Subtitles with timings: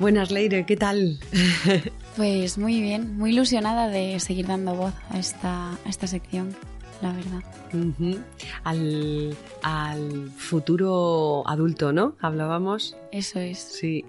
[0.00, 1.18] Buenas, Leire, ¿qué tal?
[2.16, 6.56] Pues muy bien, muy ilusionada de seguir dando voz a esta, a esta sección,
[7.02, 8.24] la verdad.
[8.64, 12.16] Al, al futuro adulto, ¿no?
[12.18, 12.96] Hablábamos.
[13.12, 13.58] Eso es.
[13.58, 14.04] Sí.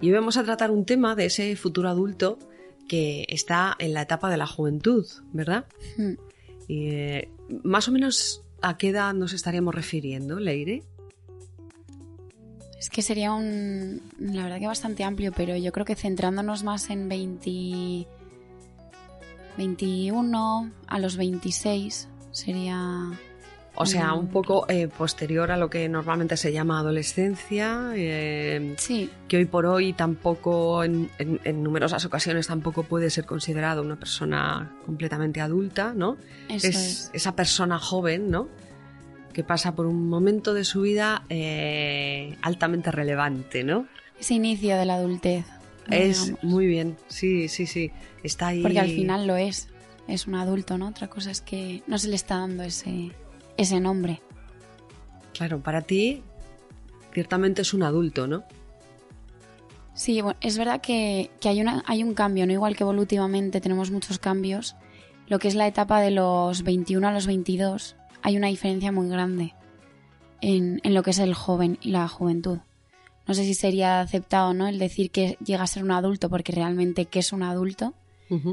[0.00, 2.38] Y hoy vamos a tratar un tema de ese futuro adulto
[2.88, 5.66] que está en la etapa de la juventud, ¿verdad?
[6.66, 7.28] Y, eh,
[7.62, 10.82] más o menos a qué edad nos estaríamos refiriendo, Leire.
[12.78, 16.90] Es que sería un, la verdad que bastante amplio, pero yo creo que centrándonos más
[16.90, 18.06] en 20,
[19.56, 23.10] 21 a los 26 sería...
[23.80, 29.08] O sea, un poco eh, posterior a lo que normalmente se llama adolescencia, eh, Sí,
[29.28, 33.94] que hoy por hoy tampoco, en, en- en numerosas ocasiones, tampoco puede ser considerado una
[33.94, 36.16] persona completamente adulta, ¿no?
[36.48, 37.10] eso es, es.
[37.12, 38.48] esa persona joven, ¿no?
[39.38, 43.86] Que pasa por un momento de su vida eh, altamente relevante, ¿no?
[44.18, 45.46] Ese inicio de la adultez.
[45.88, 46.42] Es digamos.
[46.42, 47.92] muy bien, sí, sí, sí.
[48.24, 48.62] Está ahí.
[48.62, 49.68] Porque al final lo es.
[50.08, 50.88] Es un adulto, ¿no?
[50.88, 53.12] Otra cosa es que no se le está dando ese,
[53.56, 54.20] ese nombre.
[55.34, 56.24] Claro, para ti,
[57.14, 58.42] ciertamente es un adulto, ¿no?
[59.94, 62.52] Sí, bueno, es verdad que, que hay, una, hay un cambio, ¿no?
[62.52, 64.74] Igual que evolutivamente tenemos muchos cambios.
[65.28, 69.08] Lo que es la etapa de los 21 a los 22, hay una diferencia muy
[69.08, 69.54] grande
[70.40, 72.58] en, en lo que es el joven y la juventud.
[73.26, 74.68] No sé si sería aceptado, ¿no?
[74.68, 77.94] El decir que llega a ser un adulto, porque realmente, ¿qué es un adulto?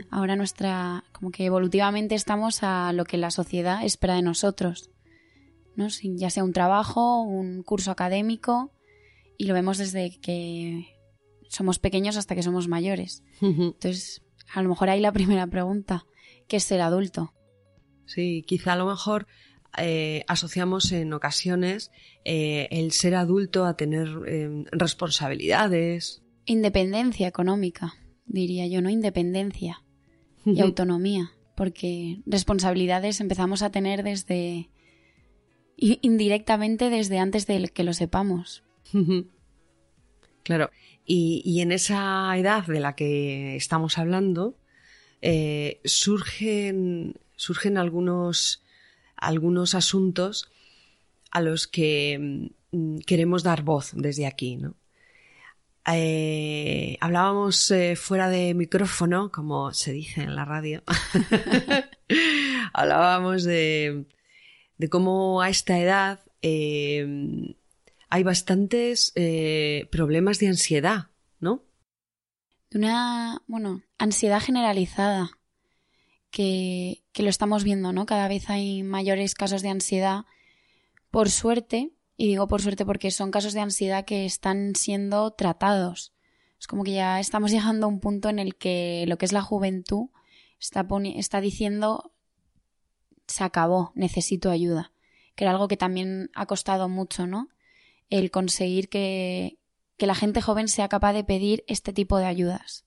[0.09, 4.89] Ahora nuestra, como que evolutivamente estamos a lo que la sociedad espera de nosotros,
[5.75, 5.89] ¿no?
[5.89, 8.71] Si- Ya sea un trabajo, un curso académico,
[9.37, 10.87] y lo vemos desde que
[11.49, 13.23] somos pequeños hasta que somos mayores.
[13.67, 14.21] Entonces,
[14.53, 16.05] a lo mejor ahí la primera pregunta,
[16.47, 17.33] ¿qué es ser adulto?
[18.05, 19.27] Sí, quizá a lo mejor
[19.77, 21.91] eh, asociamos en ocasiones
[22.23, 26.21] eh, el ser adulto a tener eh, responsabilidades.
[26.45, 28.89] Independencia económica, diría yo, ¿no?
[28.89, 29.83] Independencia
[30.45, 34.69] y autonomía, porque responsabilidades empezamos a tener desde
[35.77, 38.63] indirectamente desde antes de que lo sepamos.
[40.43, 40.69] Claro,
[41.07, 44.59] y, y en esa edad de la que estamos hablando,
[45.83, 48.63] surgen, surgen algunos,
[49.17, 50.49] algunos asuntos
[51.31, 54.75] a los que mm, queremos dar voz desde aquí, ¿no?
[55.87, 60.81] Eh, hablábamos eh, fuera de micrófono, como se dice en la radio.
[62.73, 64.05] hablábamos de,
[64.89, 67.55] cómo a esta edad eh,
[68.09, 71.07] hay bastantes eh, problemas de ansiedad,
[71.39, 71.63] ¿no?
[72.71, 75.37] De una, bueno, ansiedad generalizada,
[76.35, 78.05] que, lo estamos viendo, ¿no?
[78.05, 80.25] Cada vez hay mayores casos de ansiedad,
[81.09, 86.13] por suerte, y digo por suerte porque son casos de ansiedad que están siendo tratados.
[86.59, 89.31] Es como que ya estamos llegando a un punto en el que lo que es
[89.31, 90.09] la juventud
[90.59, 90.85] está,
[91.15, 92.11] está diciendo
[93.27, 94.91] se acabó, necesito ayuda.
[95.35, 97.47] Que era algo que también ha costado mucho, ¿no?
[98.09, 99.57] El conseguir que,
[99.97, 102.85] que la gente joven sea capaz de pedir este tipo de ayudas.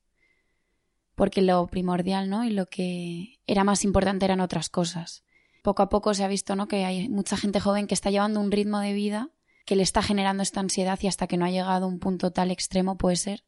[1.18, 2.44] Porque lo primordial, ¿no?
[2.44, 5.24] Y lo que era más importante eran otras cosas.
[5.62, 6.68] Poco a poco se ha visto, ¿no?
[6.68, 9.30] Que hay mucha gente joven que está llevando un ritmo de vida
[9.66, 12.30] que le está generando esta ansiedad y hasta que no ha llegado a un punto
[12.30, 13.44] tal extremo, puede ser,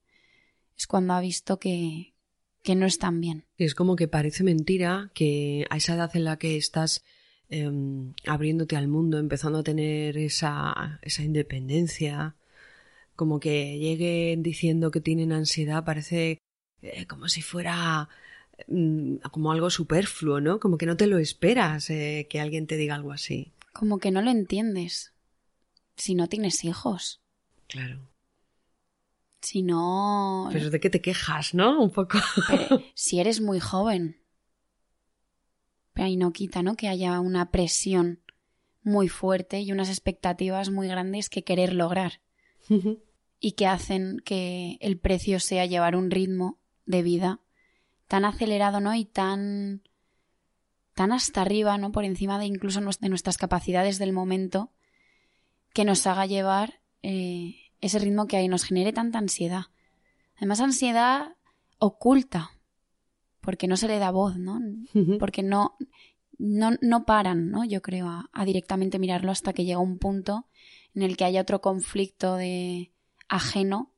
[0.76, 2.12] es cuando ha visto que,
[2.62, 3.46] que no están bien.
[3.56, 7.02] Es como que parece mentira que a esa edad en la que estás
[7.49, 7.70] eh,
[8.26, 12.37] abriéndote al mundo, empezando a tener esa, esa independencia,
[13.16, 16.43] como que lleguen diciendo que tienen ansiedad, parece
[16.82, 18.08] eh, como si fuera
[18.68, 20.60] mm, como algo superfluo, ¿no?
[20.60, 23.52] Como que no te lo esperas eh, que alguien te diga algo así.
[23.72, 25.12] Como que no lo entiendes.
[25.96, 27.20] Si no tienes hijos.
[27.68, 28.08] Claro.
[29.40, 30.48] Si no.
[30.52, 31.80] Pero de qué te quejas, ¿no?
[31.82, 32.18] Un poco.
[32.48, 34.20] Pero si eres muy joven.
[35.92, 36.76] Pero ahí no quita, ¿no?
[36.76, 38.20] Que haya una presión
[38.82, 42.20] muy fuerte y unas expectativas muy grandes que querer lograr.
[43.40, 46.59] y que hacen que el precio sea llevar un ritmo
[46.90, 47.40] de vida
[48.08, 48.94] tan acelerado, ¿no?
[48.94, 49.82] Y tan
[50.94, 51.92] tan hasta arriba, ¿no?
[51.92, 54.70] Por encima de incluso de nuestras capacidades del momento,
[55.72, 59.66] que nos haga llevar eh, ese ritmo que ahí nos genere tanta ansiedad.
[60.37, 61.37] Además, ansiedad
[61.78, 62.50] oculta,
[63.40, 64.60] porque no se le da voz, ¿no?
[65.19, 65.76] Porque no,
[66.38, 67.64] no, no paran, ¿no?
[67.64, 70.46] Yo creo, a, directamente mirarlo hasta que llega un punto
[70.94, 72.92] en el que haya otro conflicto de
[73.28, 73.92] ajeno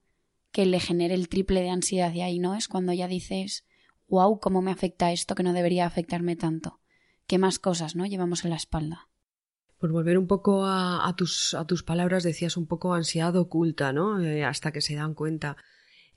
[0.53, 2.55] que le genere el triple de ansiedad y ahí, ¿no?
[2.55, 3.65] Es cuando ya dices,
[4.09, 6.81] wow, cómo me afecta esto que no debería afectarme tanto.
[7.27, 8.05] ¿Qué más cosas, ¿no?
[8.05, 9.09] Llevamos en la espalda.
[9.79, 14.21] Por volver un poco a, tus, a tus palabras, decías un poco ansiedad oculta, ¿no?
[14.21, 15.57] Eh, hasta que se dan cuenta.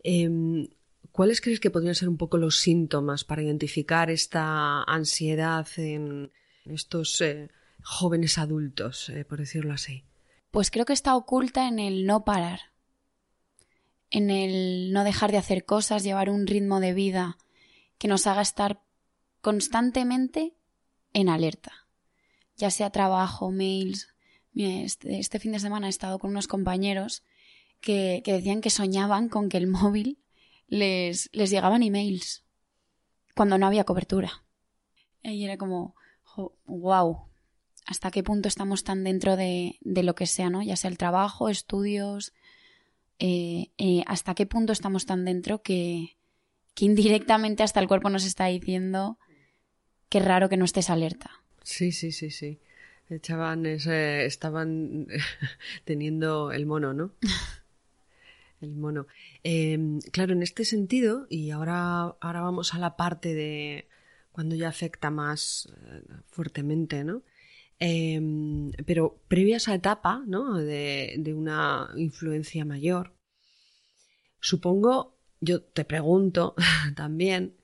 [0.04, 0.68] Em,
[1.12, 6.32] ¿Cuáles crees que podrían ser un poco los síntomas para identificar esta ansiedad en
[6.66, 7.50] estos eh,
[7.82, 10.04] jóvenes adultos, eh, por decirlo así?
[10.52, 12.60] Pues creo que está oculta en el no parar,
[14.12, 17.38] en el no dejar de hacer cosas, llevar un ritmo de vida
[17.98, 18.81] que nos haga estar
[19.42, 20.54] constantemente
[21.13, 21.88] en alerta,
[22.57, 24.10] ya sea trabajo, mails.
[24.56, 27.24] Este, este, fin de semana he estado con unos compañeros
[27.81, 30.18] que, decían que soñaban con que el móvil
[30.68, 32.44] les, les llegaban emails
[33.36, 34.44] cuando no había cobertura.
[35.24, 35.96] Y era como,
[36.66, 37.28] wow,
[37.86, 40.62] ¿hasta qué punto estamos tan dentro de, de, lo que sea, ¿no?
[40.62, 42.34] Ya sea el trabajo, estudios,
[43.19, 46.17] eh, eh, hasta qué punto estamos tan dentro que,
[46.73, 49.17] que indirectamente hasta el cuerpo nos está diciendo
[50.09, 51.31] que raro que no estés alerta.
[51.63, 52.59] Sí, sí, sí, sí.
[53.09, 55.07] Echaban ese, estaban
[55.85, 57.12] teniendo el mono, ¿no?
[58.62, 59.07] el mono.
[59.44, 63.88] Em, claro, en este sentido, y ahora, ahora vamos a la parte de
[64.31, 67.23] cuando ya afecta más eh, fuertemente, ¿no?
[67.80, 70.57] Em, pero previa a esa etapa, ¿no?
[70.57, 73.13] De, de una influencia mayor,
[74.39, 76.56] supongo, yo te pregunto
[76.95, 77.56] también,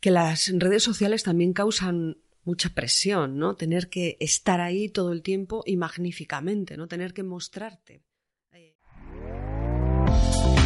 [0.00, 3.54] que las redes sociales también causan mucha presión, ¿no?
[3.54, 6.88] Tener que estar ahí todo el tiempo y magníficamente, ¿no?
[6.88, 8.02] Tener que mostrarte.